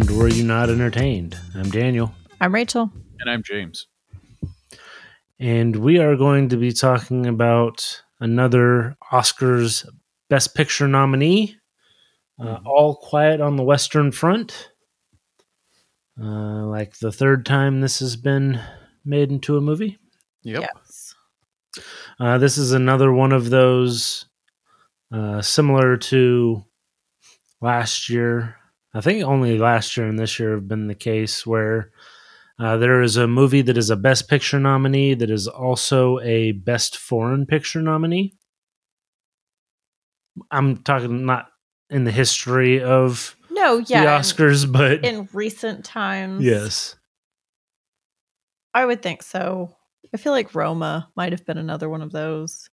[0.00, 1.38] welcome to Were You Not Entertained?
[1.54, 2.90] I'm Daniel, I'm Rachel.
[3.18, 3.86] And I'm James.
[5.38, 9.86] and we are going to be talking about another Oscars
[10.30, 11.56] Best Picture nominee,
[12.42, 14.70] uh, All Quiet on the Western Front.
[16.18, 18.58] Uh, like the third time this has been
[19.04, 19.98] made into a movie.
[20.44, 20.62] Yep.
[20.62, 21.14] Yes.
[22.18, 24.24] Uh, this is another one of those
[25.12, 26.64] uh, similar to
[27.60, 28.56] last year.
[28.92, 31.90] I think only last year and this year have been the case where
[32.58, 36.52] uh, there is a movie that is a Best Picture nominee that is also a
[36.52, 38.34] Best Foreign Picture nominee.
[40.50, 41.46] I'm talking not
[41.88, 44.04] in the history of No, yeah.
[44.04, 46.44] the in- Oscars, but In, recent times.
[46.44, 46.96] yes.
[48.74, 49.76] I would think so.
[50.14, 52.68] I feel like Roma might have been another one of those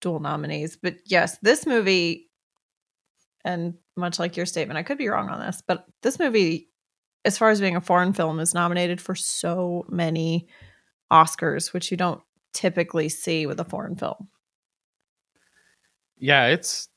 [0.00, 0.76] dual nominees.
[0.80, 2.28] But yes, this movie,
[3.44, 6.68] and much like your statement, I could be wrong on this, but this movie,
[7.24, 10.48] as far as being a foreign film, is nominated for so many
[11.10, 12.20] Oscars, which you don't
[12.52, 14.28] typically see with a foreign film.
[16.18, 16.88] Yeah, it's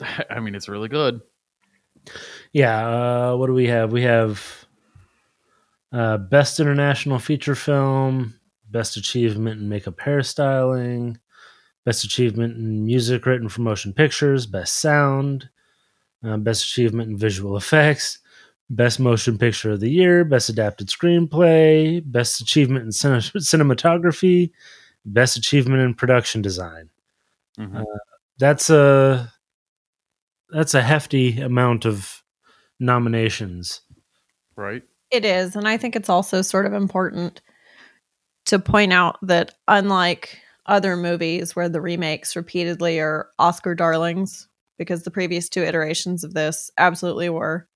[0.30, 1.20] I mean it's really good.
[2.52, 3.92] Yeah, uh, what do we have?
[3.92, 4.66] We have
[5.92, 8.38] uh, best international feature film,
[8.70, 11.16] best achievement in makeup hairstyling,
[11.84, 15.48] best achievement in music written for motion pictures, best sound,
[16.24, 18.18] uh, best achievement in visual effects,
[18.70, 24.50] best motion picture of the year, best adapted screenplay, best achievement in cine- cinematography,
[25.04, 26.90] best achievement in production design.
[27.58, 27.84] Mhm.
[28.38, 29.32] That's a
[30.50, 32.22] that's a hefty amount of
[32.80, 33.82] nominations.
[34.56, 34.82] right?
[35.10, 35.56] It is.
[35.56, 37.40] And I think it's also sort of important
[38.46, 45.02] to point out that unlike other movies where the remakes repeatedly are Oscar darlings, because
[45.02, 47.68] the previous two iterations of this absolutely were,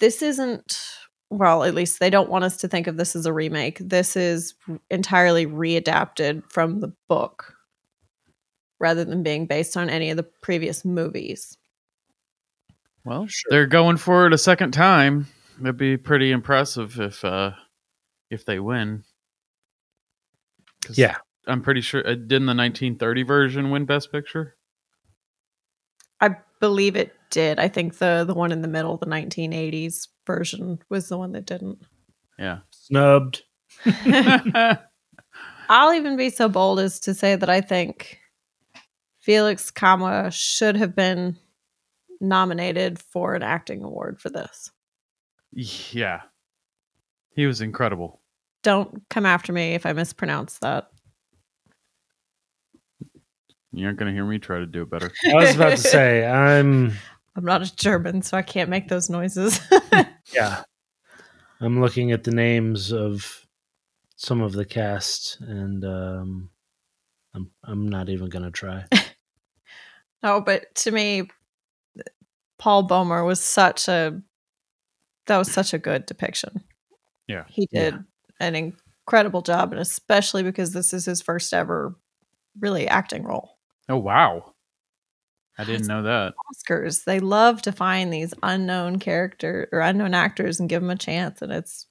[0.00, 0.80] this isn't,
[1.30, 3.78] well, at least they don't want us to think of this as a remake.
[3.78, 4.54] This is
[4.90, 7.54] entirely readapted from the book
[8.80, 11.56] rather than being based on any of the previous movies.
[13.04, 15.28] Well, they're going for it a second time.
[15.60, 17.52] It'd be pretty impressive if uh
[18.30, 19.04] if they win.
[20.90, 21.16] Yeah.
[21.46, 24.56] I'm pretty sure uh, didn't the 1930 version win Best Picture?
[26.22, 27.58] I believe it did.
[27.58, 31.44] I think the the one in the middle, the 1980s version, was the one that
[31.44, 31.78] didn't.
[32.38, 32.60] Yeah.
[32.70, 33.42] Snubbed.
[35.68, 38.18] I'll even be so bold as to say that I think
[39.20, 41.36] Felix Kama should have been
[42.20, 44.70] nominated for an acting award for this.
[45.52, 46.20] yeah.
[47.34, 48.20] He was incredible.
[48.62, 50.91] Don't come after me if I mispronounce that.
[53.72, 55.10] You aren't gonna hear me try to do it better.
[55.30, 56.92] I was about to say, I'm
[57.34, 59.60] I'm not a German, so I can't make those noises.
[60.34, 60.64] yeah.
[61.60, 63.46] I'm looking at the names of
[64.16, 66.50] some of the cast and um
[67.34, 68.84] I'm I'm not even gonna try.
[70.22, 71.28] no, but to me,
[72.58, 74.20] Paul Bäumer was such a
[75.26, 76.62] that was such a good depiction.
[77.28, 77.44] Yeah.
[77.48, 77.94] he did
[78.40, 81.96] an incredible job, and especially because this is his first ever
[82.60, 83.51] really acting role.
[83.88, 84.54] Oh wow.
[85.58, 86.32] I didn't know that.
[86.54, 90.96] Oscars, they love to find these unknown character or unknown actors and give them a
[90.96, 91.86] chance, and it's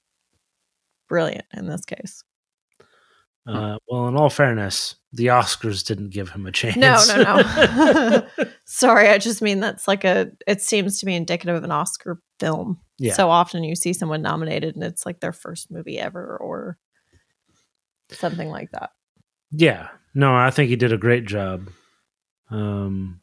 [1.08, 2.24] brilliant in this case.
[3.46, 6.76] Uh, well, in all fairness, the Oscars didn't give him a chance.
[6.76, 8.46] No, no, no.
[8.64, 10.30] Sorry, I just mean that's like a.
[10.46, 12.80] It seems to be indicative of an Oscar film.
[12.98, 13.14] Yeah.
[13.14, 16.78] So often you see someone nominated, and it's like their first movie ever, or
[18.10, 18.90] something like that.
[19.50, 19.88] Yeah.
[20.14, 21.70] No, I think he did a great job.
[22.52, 23.20] Um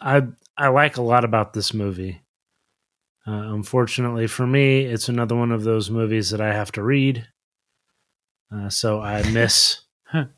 [0.00, 0.22] I
[0.56, 2.20] I like a lot about this movie.
[3.26, 7.26] Uh, unfortunately for me, it's another one of those movies that I have to read.
[8.52, 9.82] Uh, so I miss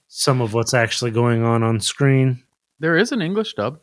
[0.07, 2.43] some of what's actually going on on screen.
[2.79, 3.81] There is an English dub,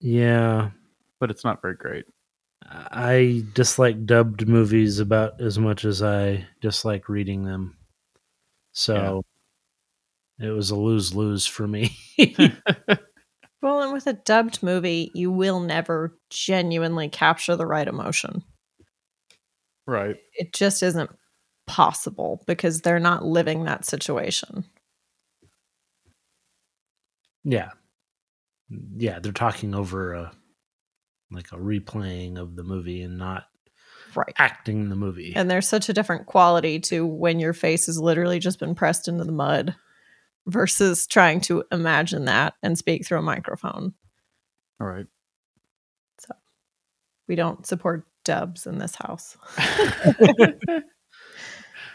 [0.00, 0.70] Yeah.
[1.18, 2.04] but it's not very great.
[2.70, 7.76] I dislike dubbed movies about as much as I dislike reading them.
[8.72, 9.24] So
[10.40, 11.96] it was a lose lose for me.
[13.60, 18.44] Well, and with a dubbed movie, you will never genuinely capture the right emotion.
[19.84, 20.16] right.
[20.34, 21.10] It just isn't
[21.66, 24.64] possible because they're not living that situation.
[27.44, 27.70] yeah.
[28.96, 30.32] Yeah, they're talking over a
[31.30, 33.44] like a replaying of the movie and not
[34.14, 34.32] Right.
[34.38, 35.32] acting the movie.
[35.36, 39.08] And there's such a different quality to when your face has literally just been pressed
[39.08, 39.74] into the mud
[40.48, 43.94] versus trying to imagine that and speak through a microphone.
[44.80, 45.06] All right.
[46.20, 46.34] So
[47.28, 49.36] we don't support dubs in this house.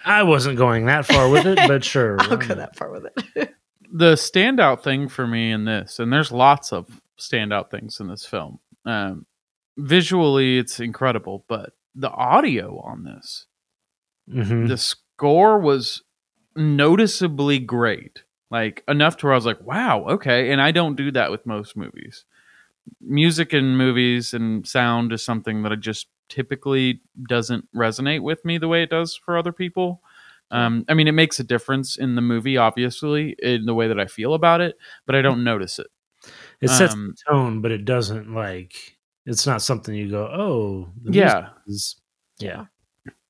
[0.06, 2.18] I wasn't going that far with it, but sure.
[2.20, 3.54] I'll go that far with it.
[3.94, 8.26] the standout thing for me in this, and there's lots of standout things in this
[8.26, 8.60] film.
[8.86, 9.26] Um,
[9.78, 13.46] visually, it's incredible, but the audio on this,
[14.30, 14.68] Mhm.
[14.68, 16.04] the score was
[16.56, 18.24] noticeably great.
[18.54, 20.52] Like enough to where I was like, wow, okay.
[20.52, 22.24] And I don't do that with most movies.
[23.02, 28.60] Music in movies and sound is something that I just typically doesn't resonate with me
[28.60, 30.04] the way it does for other people.
[30.52, 34.00] Um, I mean, it makes a difference in the movie, obviously, in the way that
[34.00, 34.78] I feel about it,
[35.08, 35.88] but I don't notice it.
[36.62, 38.76] It sets um, the tone, but it doesn't like
[39.26, 41.50] it's not something you go, oh, the Yeah.
[41.66, 41.96] is-
[42.38, 42.66] yeah.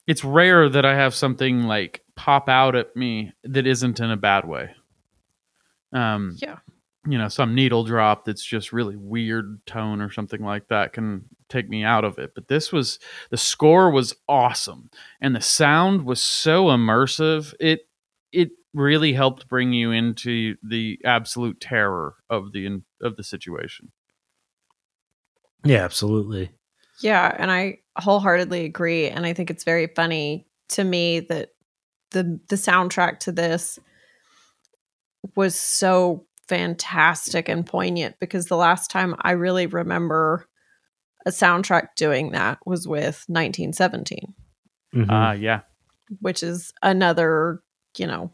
[0.05, 4.17] It's rare that I have something like pop out at me that isn't in a
[4.17, 4.71] bad way.
[5.93, 6.59] Um, Yeah.
[7.07, 11.25] you know, some needle drop that's just really weird tone or something like that can
[11.49, 12.33] take me out of it.
[12.33, 12.99] But this was
[13.29, 14.89] the score was awesome
[15.21, 17.53] and the sound was so immersive.
[17.59, 17.81] It
[18.31, 23.91] it really helped bring you into the absolute terror of the of the situation.
[25.65, 26.51] Yeah, absolutely.
[26.99, 29.09] Yeah, and I wholeheartedly agree.
[29.09, 31.49] And I think it's very funny to me that
[32.11, 33.79] the the soundtrack to this
[35.35, 40.47] was so fantastic and poignant because the last time I really remember
[41.25, 44.33] a soundtrack doing that was with 1917,
[44.93, 45.05] Mhm.
[45.09, 45.61] Ah, yeah.
[46.19, 47.63] which is another,
[47.97, 48.31] you know,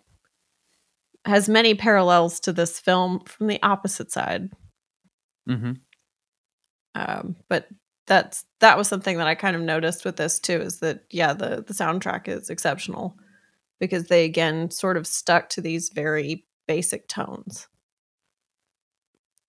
[1.25, 4.49] has many parallels to this film from the opposite side.
[5.47, 5.73] hmm
[6.95, 7.67] um, but
[8.07, 11.33] that's that was something that I kind of noticed with this too is that yeah
[11.33, 13.15] the the soundtrack is exceptional
[13.79, 17.67] because they again sort of stuck to these very basic tones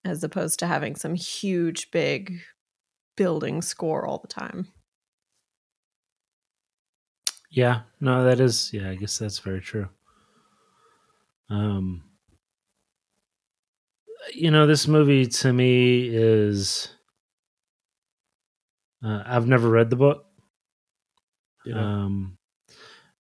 [0.03, 2.41] as opposed to having some huge big
[3.15, 4.67] building score all the time.
[7.51, 9.89] Yeah, no, that is yeah, I guess that's very true.
[11.49, 12.03] Um
[14.33, 16.89] you know, this movie to me is
[19.03, 20.25] uh, I've never read the book.
[21.73, 22.37] Um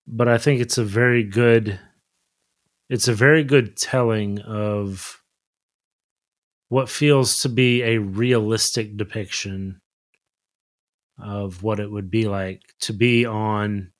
[0.06, 1.80] but I think it's a very good
[2.90, 5.22] it's a very good telling of
[6.68, 9.80] what feels to be a realistic depiction
[11.22, 13.92] of what it would be like to be on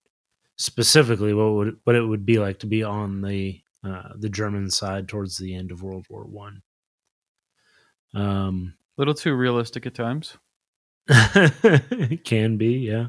[0.57, 4.71] specifically what would what it would be like to be on the uh, the German
[4.71, 6.61] side towards the end of World War One.
[8.13, 10.37] Um, little too realistic at times.
[11.09, 13.07] it can be, yeah.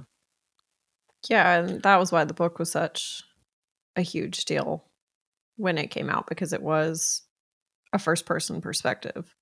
[1.27, 3.21] Yeah, and that was why the book was such
[3.97, 4.85] a huge deal
[5.61, 7.21] when it came out because it was
[7.93, 9.35] a first person perspective.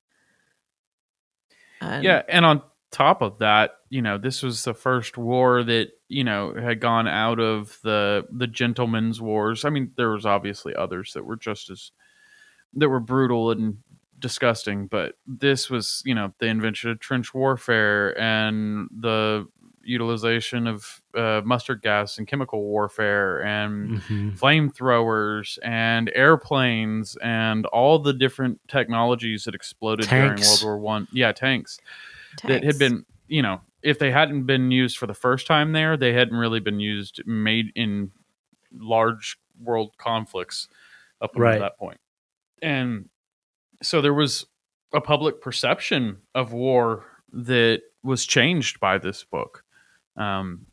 [1.79, 2.61] And yeah, and on
[2.91, 7.07] top of that, you know, this was the first war that you know had gone
[7.07, 9.63] out of the the gentlemen's wars.
[9.63, 11.91] I mean, there was obviously others that were just as
[12.73, 13.77] that were brutal and
[14.19, 19.47] disgusting, but this was you know the invention of trench warfare and the
[19.89, 24.37] utilization of uh, mustard gas and chemical warfare and Mhm.
[24.39, 31.07] flamethrowers and airplanes and all the different technologies that exploded during World War One.
[31.11, 31.79] Yeah, tanks,
[32.45, 35.97] that had been you know if they hadn't been used for the first time there,
[35.97, 38.11] they hadn't really been used made in
[38.77, 40.67] large world conflicts
[41.21, 41.59] up until Right.
[41.59, 41.99] that point.
[42.61, 43.09] And
[43.81, 44.45] so there was
[44.93, 49.63] a public perception of war that was changed by this book.
[50.19, 50.65] Um,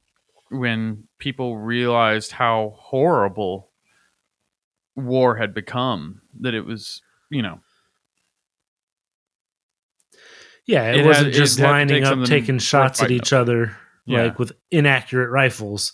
[0.50, 3.70] when people realized how horrible
[4.96, 7.00] war had become, that it was,
[7.30, 7.60] you know,
[10.66, 13.42] Yeah, it, It wasn't it just had lining up, taking shots at each over.
[13.42, 14.24] other Yeah.
[14.24, 15.92] like with inaccurate rifles.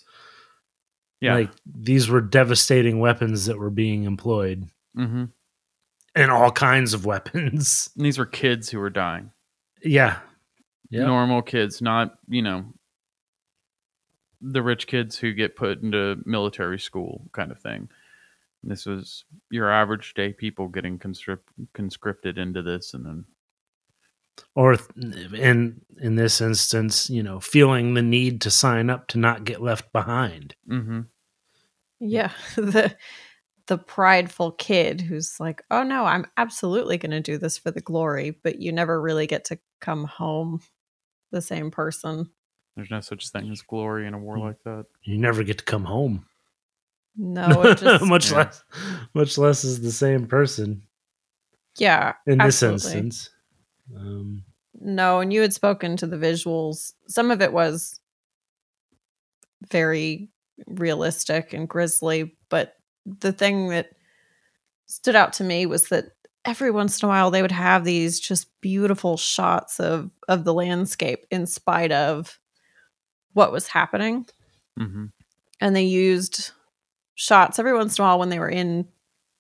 [1.21, 1.35] yeah.
[1.35, 5.25] Like these were devastating weapons that were being employed, hmm
[6.15, 7.89] and all kinds of weapons.
[7.97, 9.31] and these were kids who were dying.
[9.85, 10.19] yeah,
[10.91, 12.65] yeah, Normal kids, not, you know,
[14.43, 17.89] the rich kids who get put into military school kind of thing.
[18.65, 23.25] This was your average day people getting conscript, conscripted into this, and then
[24.55, 24.77] or
[25.35, 29.63] in in this instance, you know, feeling the need to sign up to not get
[29.63, 30.55] left behind.
[30.69, 31.01] mm-hmm.
[32.01, 32.97] Yeah, the
[33.67, 37.81] the prideful kid who's like, "Oh no, I'm absolutely going to do this for the
[37.81, 40.61] glory," but you never really get to come home
[41.31, 42.31] the same person.
[42.77, 44.87] There's no such thing as glory in a war like that.
[45.03, 46.27] You never get to come home.
[47.17, 48.37] No, just much Yeah.
[48.39, 48.65] less
[49.15, 50.83] much less is the same person
[51.77, 53.01] yeah, in this absolutely.
[53.01, 53.31] instance.
[53.97, 54.45] Um,
[54.81, 56.93] No, and you had spoken to the visuals.
[57.09, 58.01] Some of it was
[59.71, 60.29] very
[60.67, 62.75] realistic and grisly, but
[63.07, 63.91] the thing that
[64.87, 66.07] stood out to me was that
[66.45, 70.55] every once in a while they would have these just beautiful shots of of the
[70.55, 72.39] landscape in spite of
[73.33, 74.27] what was happening.
[74.79, 75.07] Mm-hmm.
[75.61, 76.51] And they used
[77.15, 78.89] shots every once in a while when they were in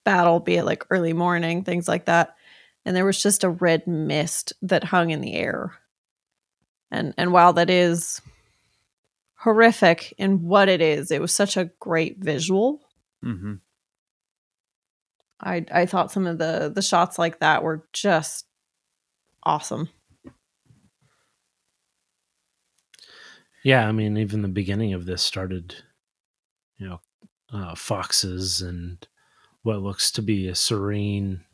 [0.04, 2.36] battle, be it like early morning, things like that.
[2.84, 5.78] And there was just a red mist that hung in the air.
[6.90, 8.20] And and while that is
[9.36, 12.82] horrific in what it is, it was such a great visual.
[13.24, 13.54] Mm-hmm.
[15.40, 18.46] I I thought some of the the shots like that were just
[19.42, 19.88] awesome.
[23.64, 25.74] Yeah, I mean, even the beginning of this started,
[26.78, 27.00] you know,
[27.52, 29.06] uh, foxes and
[29.62, 31.44] what looks to be a serene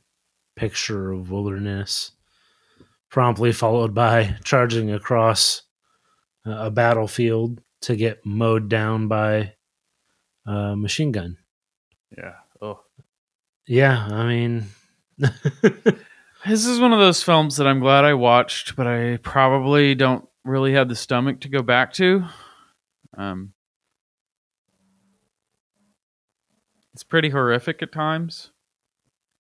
[0.56, 2.12] picture of wilderness,
[3.10, 5.62] promptly followed by charging across
[6.44, 9.54] a battlefield to get mowed down by
[10.46, 11.36] a machine gun.
[12.16, 12.34] Yeah.
[12.60, 12.80] Oh.
[13.66, 14.66] Yeah, I mean,
[16.46, 20.27] This is one of those films that I'm glad I watched, but I probably don't
[20.48, 22.24] really have the stomach to go back to.
[23.16, 23.52] Um,
[26.94, 28.50] it's pretty horrific at times,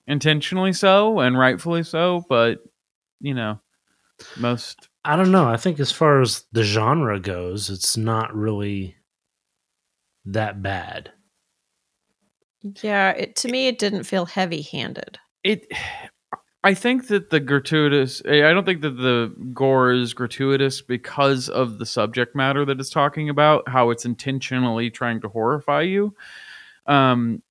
[0.06, 2.24] intentionally so and rightfully so.
[2.28, 2.58] But
[3.20, 3.60] you know,
[4.36, 5.48] most I don't know.
[5.48, 8.96] I think as far as the genre goes, it's not really
[10.24, 11.12] that bad.
[12.82, 15.18] Yeah, it to me it didn't feel heavy-handed.
[15.44, 15.66] it.
[16.64, 18.20] I think that the gratuitous.
[18.26, 22.90] I don't think that the gore is gratuitous because of the subject matter that it's
[22.90, 23.68] talking about.
[23.68, 26.14] How it's intentionally trying to horrify you.
[26.86, 27.42] Um,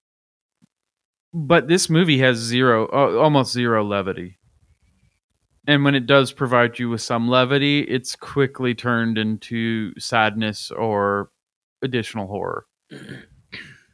[1.33, 4.37] but this movie has zero, uh, almost zero levity.
[5.67, 11.29] And when it does provide you with some levity, it's quickly turned into sadness or
[11.81, 12.65] additional horror.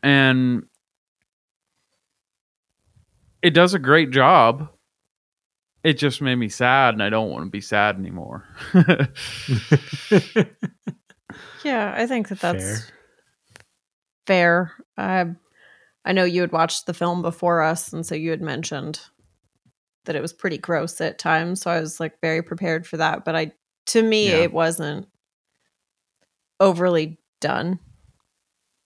[0.04, 0.64] And
[3.42, 4.70] it does a great job.
[5.84, 8.48] It just made me sad, and I don't want to be sad anymore.
[11.64, 12.78] Yeah, I think that that's Fair.
[14.28, 14.72] fair.
[14.98, 15.26] I
[16.06, 19.00] I know you had watched the film before us, and so you had mentioned
[20.06, 21.62] that it was pretty gross at times.
[21.62, 23.24] So I was like very prepared for that.
[23.24, 23.54] But I,
[23.88, 24.44] to me, Yeah.
[24.44, 25.08] it wasn't
[26.60, 27.80] overly done.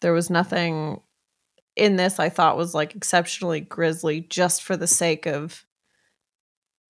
[0.01, 1.01] There was nothing
[1.75, 5.66] in this I thought was like exceptionally grisly just for the sake of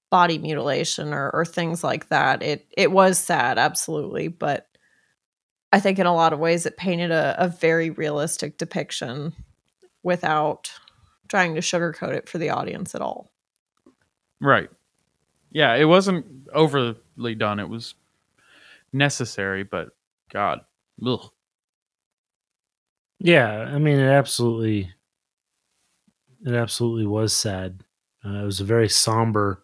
[0.10, 2.42] body mutilation or, or things like that.
[2.44, 4.68] It it was sad, absolutely, but
[5.72, 9.34] I think in a lot of ways it painted a, a very realistic depiction
[10.04, 10.72] without
[11.28, 13.30] trying to sugarcoat it for the audience at all.
[14.40, 14.70] Right.
[15.52, 17.60] Yeah, it wasn't overly done.
[17.60, 17.96] It was
[18.94, 19.90] necessary, but
[20.32, 20.62] God,
[21.06, 21.32] ugh.
[23.20, 24.94] Yeah, I mean, it absolutely,
[26.46, 27.84] it absolutely was sad.
[28.24, 29.64] Uh, it was a very somber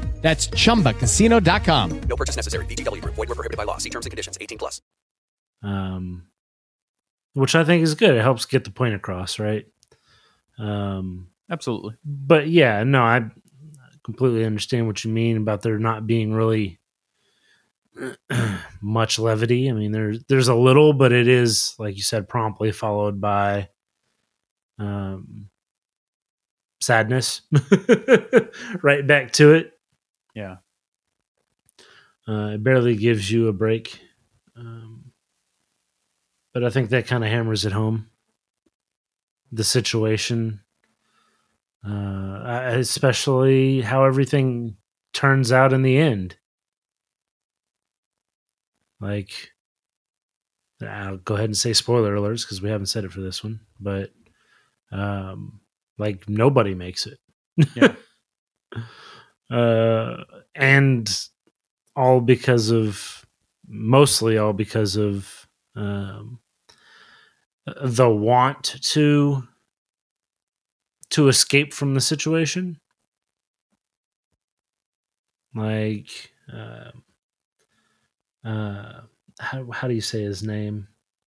[0.21, 2.01] That's chumbacasino.com.
[2.07, 2.65] No purchase necessary.
[2.65, 3.15] VGW Group.
[3.15, 3.77] Void were prohibited by law.
[3.77, 4.37] See terms and conditions.
[4.39, 4.81] 18 plus.
[5.63, 6.27] um,
[7.33, 8.15] which I think is good.
[8.15, 9.65] It helps get the point across, right?
[10.59, 11.95] Um, absolutely.
[12.05, 13.21] but yeah, no, I
[14.03, 16.79] completely understand what you mean about there not being really
[18.81, 19.69] much levity.
[19.69, 23.69] I mean, there's there's a little, but it is like you said, promptly followed by
[24.77, 25.49] um,
[26.81, 27.41] sadness.
[28.83, 29.71] right back to it.
[30.35, 30.57] Yeah.
[32.27, 33.99] Uh, it barely gives you a break.
[34.55, 35.11] Um,
[36.53, 38.07] but I think that kind of hammers it home.
[39.51, 40.61] the situation,
[41.85, 42.41] uh,
[42.73, 44.77] especially how everything
[45.13, 46.37] turns out in the end.
[48.99, 49.51] Like,
[50.81, 53.61] I'll go ahead and say spoiler alerts because we haven't said it for this one,
[53.79, 54.11] but
[54.91, 55.61] um,
[55.97, 57.19] like nobody makes it.
[57.75, 57.95] Yeah.
[59.51, 60.23] uh,
[60.55, 61.27] and
[61.95, 63.25] all because of
[63.67, 66.39] mostly all because of um,
[67.83, 69.43] the want to
[71.09, 72.79] to escape from the situation
[75.53, 76.91] like uh,
[78.45, 79.01] uh
[79.39, 80.87] how, how do you say his name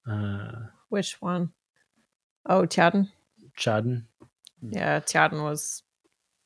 [0.08, 0.52] uh
[0.90, 1.54] Which one?
[2.46, 3.10] Oh, Tjaden.
[3.58, 4.04] Chaden
[4.62, 5.84] Yeah, Tjaden was.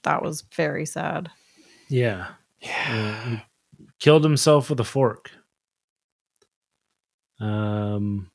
[0.04, 1.32] That was very sad.
[1.90, 2.28] Yeah.
[2.88, 3.38] Uh,
[4.00, 5.32] killed himself with a fork.
[7.40, 8.32] Um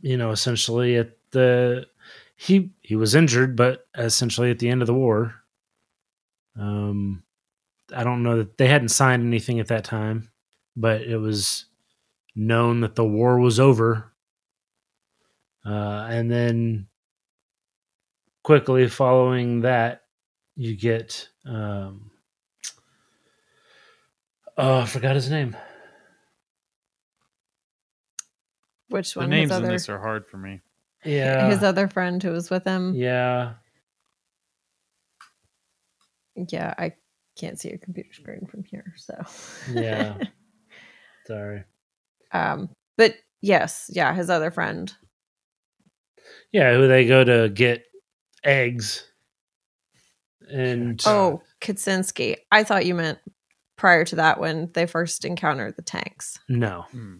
[0.00, 1.86] you know essentially at the
[2.36, 5.34] he he was injured but essentially at the end of the war
[6.58, 7.22] um
[7.94, 10.30] i don't know that they hadn't signed anything at that time
[10.76, 11.66] but it was
[12.36, 14.12] known that the war was over.
[15.64, 16.86] Uh and then
[18.42, 20.02] quickly following that
[20.56, 22.10] you get um
[24.58, 25.56] oh i forgot his name
[28.90, 29.30] Which The one?
[29.30, 30.60] names his in other, this are hard for me.
[31.04, 32.94] yeah his other friend who was with him.
[32.94, 33.54] yeah
[36.36, 36.92] Yeah, I
[37.38, 39.14] can't see your computer screen from here, so
[39.72, 40.18] Yeah.
[41.26, 41.64] Sorry.
[42.32, 44.92] um, but yes, yeah, his other friend.
[46.52, 47.84] Yeah, who they go to get
[48.44, 49.04] eggs.
[50.50, 52.36] And Oh, Katczinsky.
[52.52, 53.18] I thought you meant
[53.76, 56.38] prior to that when they first encounter the tanks.
[56.48, 56.86] no.
[56.90, 57.16] Hmm.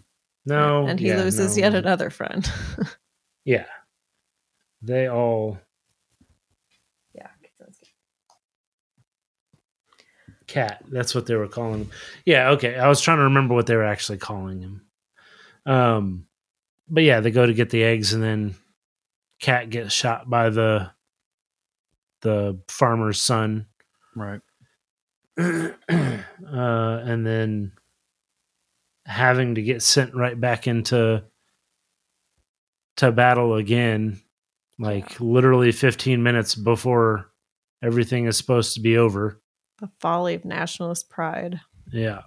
[0.46, 0.86] No.
[0.86, 1.62] and he yeah, loses no.
[1.64, 2.50] yet another friend.
[3.44, 3.64] Yeah.
[4.82, 5.58] They all
[7.14, 7.88] yeah, Katczinsky.
[10.46, 10.82] Kat.
[10.90, 11.90] That's what they were calling him.
[12.24, 12.76] Yeah, okay.
[12.76, 14.86] I was trying to remember what they were actually calling him.
[15.66, 16.26] Um
[16.88, 18.54] but yeah, they go to get the eggs and then
[19.40, 20.90] Kat gets shot by the
[22.22, 23.66] the farmer's son.
[24.16, 24.40] Right.
[25.38, 27.72] uh, and then
[29.06, 31.24] having to get sent right back into
[32.96, 34.20] to battle again
[34.78, 37.30] like literally 15 minutes before
[37.82, 39.40] everything is supposed to be over
[39.78, 41.60] The folly of nationalist pride.
[41.92, 42.22] yeah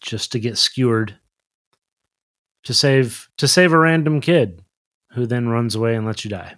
[0.00, 1.16] just to get skewered
[2.64, 4.62] to save to save a random kid
[5.12, 6.56] who then runs away and lets you die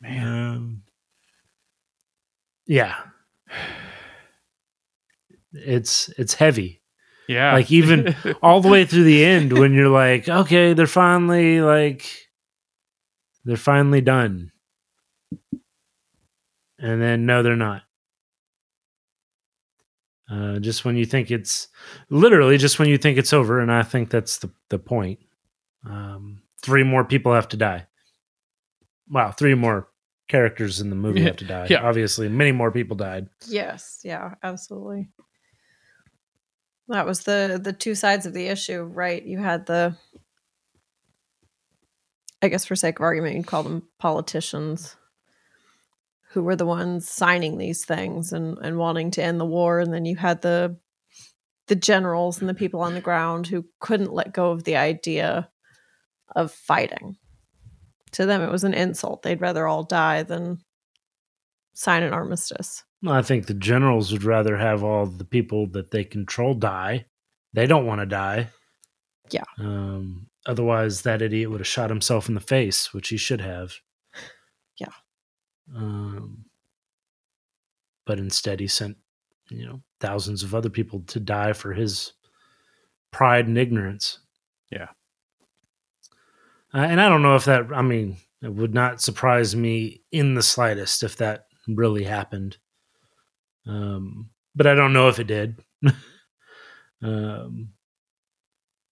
[0.00, 0.26] Man.
[0.26, 0.82] Um,
[2.66, 2.96] yeah,
[5.52, 6.82] it's it's heavy.
[7.28, 7.54] Yeah.
[7.54, 12.06] Like even all the way through the end when you're like, okay, they're finally like
[13.44, 14.52] they're finally done.
[16.78, 17.82] And then no, they're not.
[20.30, 21.68] Uh, just when you think it's
[22.10, 25.20] literally just when you think it's over, and I think that's the the point.
[25.88, 27.86] Um, three more people have to die.
[29.08, 29.88] Wow, three more
[30.28, 31.66] characters in the movie Yeah, have to die.
[31.70, 31.82] yeah.
[31.88, 33.28] Obviously, many more people died.
[33.46, 35.08] Yes, yeah, absolutely.
[36.88, 39.22] That was the the two sides of the issue, right?
[39.24, 39.96] You had the
[42.42, 44.96] I guess for sake of argument, you'd call them politicians
[46.30, 49.78] who were the ones signing these things and, and wanting to end the war.
[49.80, 50.76] And then you had the
[51.68, 55.48] the generals and the people on the ground who couldn't let go of the idea
[56.34, 57.16] of fighting.
[58.12, 59.22] To them it was an insult.
[59.22, 60.58] They'd rather all die than
[61.74, 62.82] sign an armistice.
[63.02, 67.06] Well, I think the generals would rather have all the people that they control die.
[67.52, 68.48] They don't want to die.
[69.30, 69.44] Yeah.
[69.58, 73.74] Um, otherwise, that idiot would have shot himself in the face, which he should have.
[74.78, 74.92] Yeah.
[75.74, 76.44] Um,
[78.04, 78.98] but instead, he sent,
[79.48, 82.12] you know, thousands of other people to die for his
[83.10, 84.18] pride and ignorance.
[84.70, 84.88] Yeah.
[86.76, 90.34] Uh, and I don't know if that, I mean, it would not surprise me in
[90.34, 92.58] the slightest if that really happened.
[93.66, 95.56] Um, but I don't know if it did.
[97.02, 97.70] um,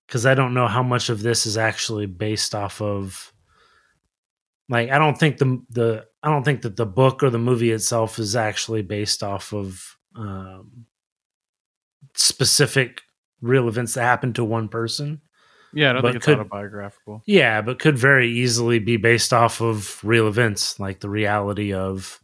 [0.07, 3.33] because I don't know how much of this is actually based off of.
[4.69, 7.71] Like, I don't think the the I don't think that the book or the movie
[7.71, 10.87] itself is actually based off of um,
[12.15, 13.03] specific
[13.41, 15.21] real events that happened to one person.
[15.75, 17.23] Yeah, I don't but think it's could- autobiographical.
[17.27, 22.21] Yeah, but could very easily be based off of real events, like the reality of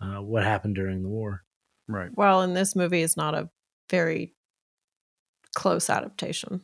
[0.00, 1.42] uh, what happened during the war.
[1.88, 2.10] Right.
[2.14, 3.48] Well, and this movie is not a
[3.90, 4.34] very
[5.54, 6.62] close adaptation.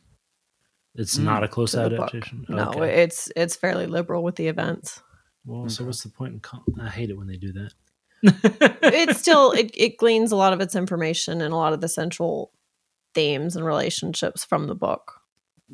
[0.95, 1.23] It's Mm.
[1.23, 2.45] not a close to the adaptation.
[2.49, 3.01] No, Okay.
[3.03, 5.01] it's it's fairly liberal with the events.
[5.45, 6.39] well, so what's the point in?
[6.39, 7.73] Call- I hate it when they do that.
[8.83, 11.89] it's still it, it gleans a lot of its information and a lot of the
[11.89, 12.51] central
[13.15, 15.19] themes and relationships from the book.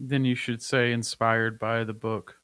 [0.02, 2.36] Then you should say inspired by the book.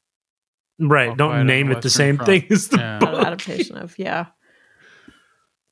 [0.78, 1.08] right.
[1.10, 2.26] I'll Don't name it the same Front.
[2.28, 2.98] thing as the Yeah.
[2.98, 3.24] Book.
[3.26, 4.26] adaptation of yeah.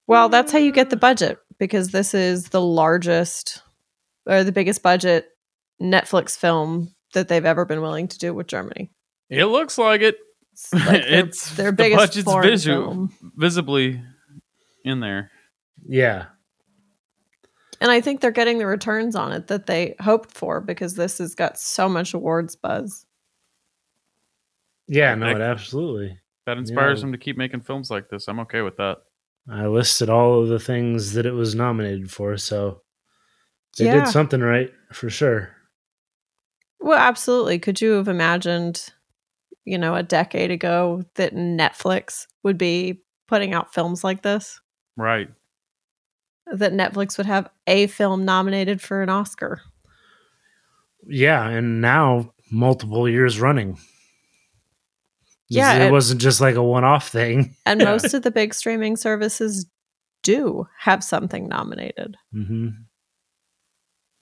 [0.06, 3.62] Well, that's how you get the budget because this is the largest
[4.26, 5.28] or the biggest budget
[5.80, 8.90] Netflix film that they've ever been willing to do with Germany.
[9.30, 10.16] It looks like it.
[10.52, 13.12] It's like their, It's- their the biggest budget's foreign film.
[13.36, 14.02] Visibly
[14.84, 15.30] in there.
[15.86, 16.26] Yeah.
[17.80, 21.18] And I think they're getting the returns on it that they hoped for because this
[21.18, 23.04] has got so much awards buzz.
[24.86, 25.14] Yeah.
[25.14, 26.18] No, Like- it absolutely.
[26.46, 27.04] That inspires Yeah.
[27.06, 28.28] them to keep making films like this.
[28.28, 28.98] I'm okay with that.
[29.50, 32.82] I listed all of the things that it was nominated for, so
[33.78, 34.04] they Yeah.
[34.04, 35.50] did something right for sure.
[36.80, 37.58] Well, absolutely.
[37.58, 38.92] Could you have imagined,
[39.64, 44.60] you know, a decade ago that Netflix would be putting out films like this?
[44.96, 45.28] Right.
[46.52, 49.62] That Netflix would have a film nominated for an Oscar?
[51.06, 53.78] Yeah, and now multiple years running.
[55.48, 57.56] Yeah, it it- wasn't just like a one-off thing.
[57.66, 59.66] And most of the big streaming services
[60.22, 62.16] do have something nominated.
[62.32, 62.68] hmm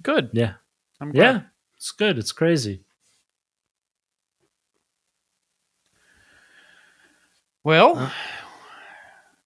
[0.03, 0.31] Good.
[0.33, 0.55] Yeah,
[1.01, 1.23] I'm glad.
[1.23, 1.41] yeah,
[1.77, 2.19] it's good.
[2.19, 2.85] It's crazy.
[7.65, 8.11] Well, Uh.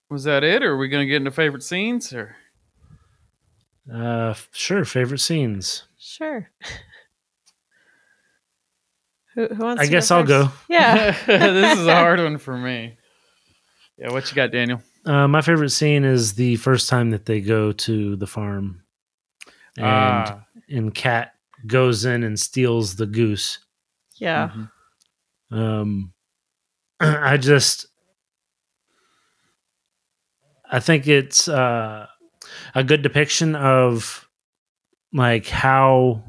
[0.08, 2.12] was that it, or are we going to get into favorite scenes?
[2.12, 2.34] Or
[3.92, 4.84] Uh, sure.
[4.84, 5.84] Favorite scenes.
[5.98, 6.50] Sure.
[9.34, 10.48] who, who wants I to guess go I'll go.
[10.68, 11.10] Yeah.
[11.26, 12.96] this is a hard one for me.
[13.98, 14.82] Yeah, what you got, Daniel?
[15.04, 18.82] Uh, my favorite scene is the first time that they go to the farm,
[19.78, 21.32] and Ah, and Kat
[21.66, 23.58] goes in and steals the goose.
[24.16, 24.50] Yeah.
[24.52, 24.70] mhm.
[25.56, 26.12] Um,
[27.00, 27.86] I just,
[30.70, 32.06] I think it's uh,
[32.76, 34.28] a good depiction of
[35.12, 36.22] like how,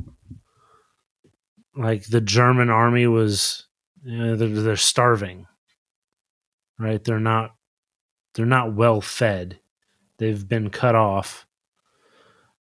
[1.76, 3.66] like the German army was,
[4.04, 5.46] you know, they're, they're starving,
[6.80, 7.04] right?
[7.04, 7.56] They're not,
[8.34, 9.60] they're not well fed.
[10.20, 11.46] They've been cut off,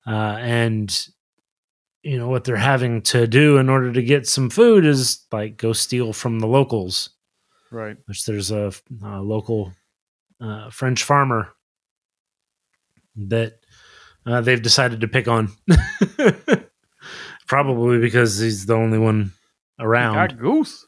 [0.07, 1.09] uh, and
[2.03, 5.57] you know what they're having to do in order to get some food is like
[5.57, 7.11] go steal from the locals
[7.73, 7.97] Right.
[8.07, 8.73] which there's a,
[9.05, 9.73] a local
[10.41, 11.49] uh, french farmer
[13.17, 13.55] that
[14.27, 15.49] uh, they've decided to pick on
[17.47, 19.33] probably because he's the only one
[19.79, 20.87] around Got goose.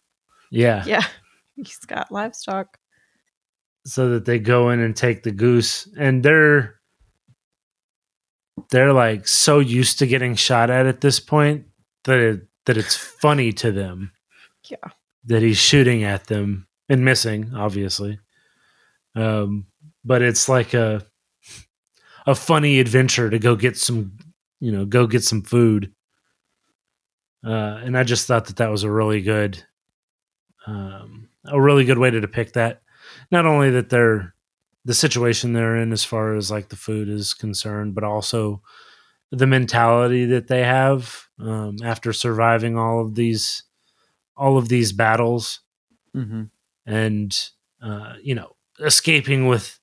[0.50, 1.04] yeah Yeah.
[1.56, 2.78] He's got livestock.
[3.84, 6.76] so that they go in and take the goose and they're
[8.70, 11.64] they're like so used to getting shot at at this point
[12.04, 14.12] that it, that it's funny to them
[14.68, 14.76] Yeah.
[15.24, 18.18] that he's shooting at them and missing obviously
[19.16, 19.66] um
[20.04, 21.04] but it's like a
[22.28, 24.12] a funny adventure to go get some
[24.60, 25.92] you know go get some food.
[27.44, 29.64] Uh and i just thought that that was a really good
[30.66, 32.82] um a really good way to depict that.
[33.30, 34.34] Not only that they're
[34.84, 38.60] the situation they're in as far as like the food is concerned but also
[39.30, 43.62] the mentality that they have um, after surviving all of these
[44.36, 45.60] all of these battles.
[46.16, 46.44] Mm-hmm.
[46.86, 47.50] and
[47.82, 49.78] uh, you know escaping with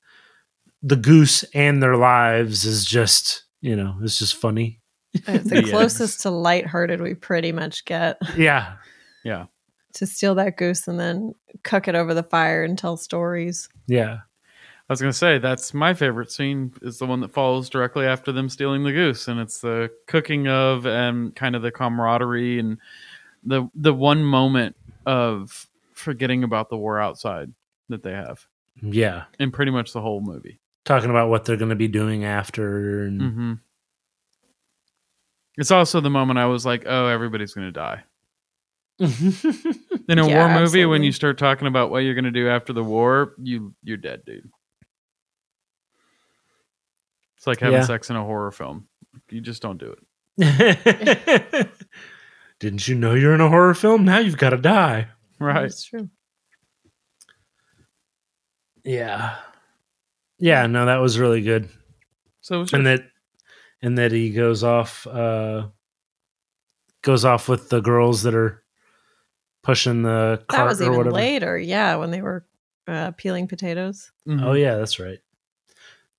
[0.88, 4.80] the goose and their lives is just you know it's just funny
[5.28, 5.70] It's the Yes.
[5.72, 8.76] closest to lighthearted we pretty much get yeah
[9.24, 9.46] Yeah.
[9.94, 13.68] to steal that goose and then cook it over the fire and tell stories.
[13.88, 14.20] yeah
[14.88, 18.06] I was going to say that's my favorite scene is the one that follows directly
[18.06, 22.60] after them stealing the goose, and it's the cooking of and kind of the camaraderie
[22.60, 22.78] and
[23.44, 24.76] the the one moment
[25.08, 27.52] of forgetting about the war outside
[27.90, 28.46] that they have
[28.80, 30.60] yeah in pretty much the whole movie.
[30.86, 33.54] Talking about what they're going to be doing after and hmm
[35.58, 38.04] It's also the moment I was like, "Oh, everybody's going to die."
[39.00, 42.48] In a Yeah, war movie, when you start talking about what you're going to do
[42.50, 44.50] after the war, you you're dead, dude.
[47.38, 47.86] It's like having Yeah.
[47.86, 48.88] sex in a horror film.
[49.30, 49.96] You just don't do
[50.38, 51.68] it.
[52.60, 54.06] Didn't you know you're in a horror film?
[54.06, 55.08] Now you've got to die.
[55.40, 55.62] Right.
[55.64, 56.10] That's true.
[58.84, 59.36] Yeah.
[60.46, 61.70] Yeah, no, that was really good.
[62.42, 63.02] So it's And that
[63.82, 65.70] and that he goes off uh
[67.02, 68.62] goes off with the girls that are
[69.64, 71.16] pushing the cart That was or even whatever.
[71.16, 71.58] later.
[71.58, 72.46] Yeah, when they were
[72.88, 74.12] uh, peeling potatoes.
[74.30, 75.18] Oh yeah, that's right.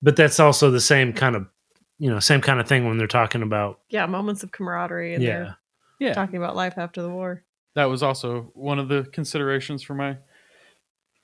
[0.01, 1.47] But that's also the same kind of
[1.97, 5.23] you know, same kind of thing when they're talking about Yeah, moments of camaraderie and
[5.23, 5.53] yeah.
[5.99, 6.13] yeah.
[6.13, 7.43] talking about life after the war.
[7.75, 10.17] that was also one of the considerations for my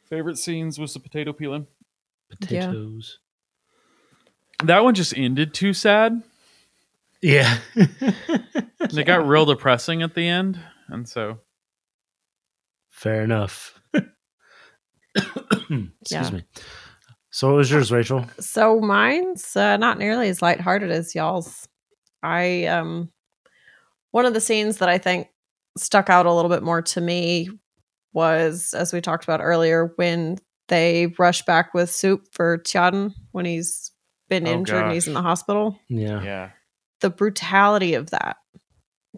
[0.09, 1.67] favorite scenes was the potato peeling.
[2.39, 3.19] Potatoes.
[4.63, 6.23] That one just ended too sad.
[7.21, 7.57] Yeah.
[8.79, 11.39] And It got real depressing at the end, and so
[12.89, 13.79] Fair enough.
[15.15, 16.29] Excuse Yeah.
[16.29, 16.43] me.
[17.31, 18.25] So what was yours, Rachel?
[18.39, 21.67] So mine's uh, not nearly as lighthearted as y'all's.
[22.21, 23.09] I um
[24.11, 25.29] one of the scenes that I think
[25.77, 27.49] stuck out a little bit more to me
[28.13, 30.37] was as we talked about earlier when
[30.73, 33.91] they rush back with soup for Tjaden when he's
[34.29, 35.79] been Oh, injured and he's in the hospital.
[35.89, 36.21] Yeah.
[36.23, 36.49] yeah,
[37.01, 38.37] The brutality of that.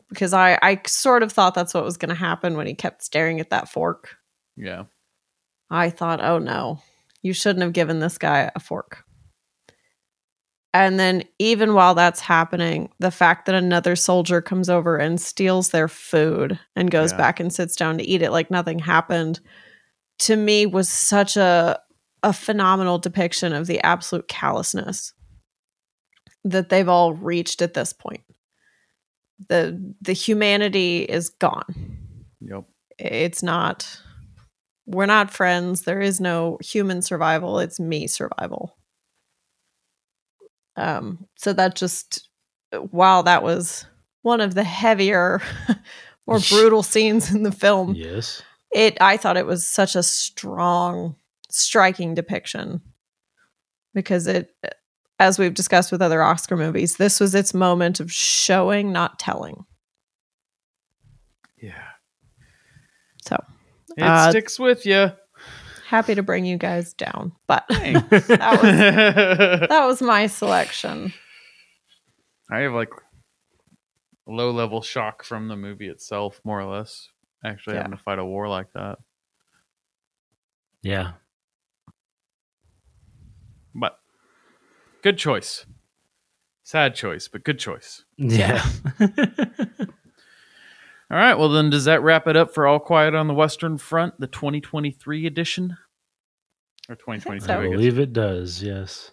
[0.10, 3.04] Because I I sort of thought that's what was going to happen when he kept
[3.04, 4.18] staring at that fork.
[4.58, 4.84] yeah,
[5.70, 6.82] I thought, oh no,
[7.22, 9.04] you shouldn't have given this guy a fork.
[10.74, 15.70] And then, even while that's happening, the fact that another soldier comes over and steals
[15.70, 17.18] their food and goes Yeah.
[17.18, 19.40] back and sits down to eat it like nothing happened,
[20.20, 21.80] to me was such a
[22.24, 25.14] a phenomenal depiction of the absolute callousness
[26.44, 28.24] that they've all reached at this point.
[29.50, 31.98] the The humanity is gone.
[32.42, 32.66] Yep,
[32.98, 34.02] it's not
[34.88, 35.82] we're not friends.
[35.82, 37.60] There is no human survival.
[37.60, 38.78] It's me survival.
[40.76, 42.30] Um so that just
[42.92, 43.86] while that was
[44.24, 45.42] one of the heavier
[46.28, 47.94] more brutal scenes in the film.
[47.96, 48.42] Yes.
[48.76, 51.16] It i thought it was such a strong
[51.50, 52.82] striking depiction
[53.94, 54.54] because it
[55.20, 59.66] as we've discussed with other oscar movies this was its moment of showing not telling
[61.62, 61.88] yeah.
[63.24, 63.42] so
[63.98, 65.12] It Uh, sticks with you.
[65.88, 68.30] happy to bring you guys down but that was
[69.70, 71.14] that was my selection.
[72.52, 72.90] I have like
[74.28, 77.10] low level shock from the movie itself, more or less.
[77.46, 77.84] Actually, Yeah.
[77.84, 78.98] having to fight a war like that,
[80.82, 81.12] Yeah.
[83.74, 84.00] but
[85.04, 85.66] good choice.
[86.64, 88.04] Sad choice, but good choice.
[88.18, 88.66] Yeah.
[91.12, 93.78] All right, well then, does that wrap it up for All Quiet on the Western
[93.78, 95.78] Front, the 2023 edition,
[96.90, 97.46] or 2022?
[97.46, 97.54] so.
[97.54, 98.64] I I believe it does.
[98.64, 99.12] Yes.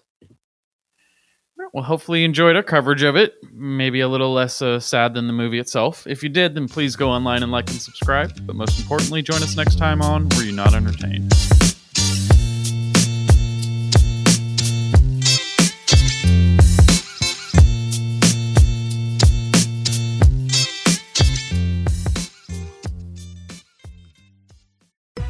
[1.74, 3.32] Well, hopefully you enjoyed our coverage of it.
[3.50, 6.06] Maybe a little less uh, sad than the movie itself.
[6.06, 8.46] If you did, then please go online and like and subscribe.
[8.46, 11.32] But most importantly, join us next time on Were You Not Entertained?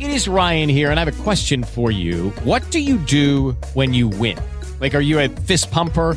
[0.00, 2.30] It is Ryan here, and I have a question for you.
[2.42, 4.36] What do you do when you win?
[4.80, 6.16] Like, are you a fist pumper?